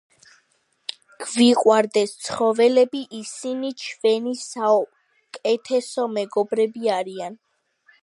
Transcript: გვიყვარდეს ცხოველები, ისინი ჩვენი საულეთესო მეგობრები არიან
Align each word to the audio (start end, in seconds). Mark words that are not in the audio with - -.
გვიყვარდეს 1.25 2.15
ცხოველები, 2.27 3.03
ისინი 3.19 3.71
ჩვენი 3.85 4.35
საულეთესო 4.47 6.11
მეგობრები 6.19 6.95
არიან 7.01 7.43